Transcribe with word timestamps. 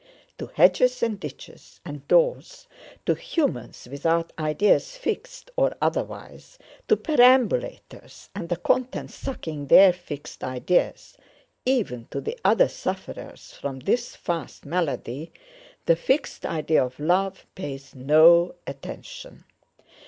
To 0.39 0.47
hedges 0.47 1.03
and 1.03 1.19
ditches, 1.19 1.79
and 1.85 2.07
doors, 2.07 2.65
to 3.05 3.13
humans 3.13 3.87
without 3.91 4.33
ideas 4.39 4.97
fixed 4.97 5.51
or 5.55 5.75
otherwise, 5.79 6.57
to 6.87 6.97
perambulators 6.97 8.31
and 8.33 8.49
the 8.49 8.55
contents 8.55 9.13
sucking 9.13 9.67
their 9.67 9.93
fixed 9.93 10.43
ideas, 10.43 11.17
even 11.67 12.05
to 12.09 12.19
the 12.19 12.39
other 12.43 12.67
sufferers 12.67 13.53
from 13.53 13.77
this 13.81 14.15
fast 14.15 14.65
malady—the 14.65 15.95
fixed 15.95 16.47
idea 16.47 16.83
of 16.83 16.99
love 16.99 17.45
pays 17.53 17.93
no 17.93 18.55
attention. 18.65 19.43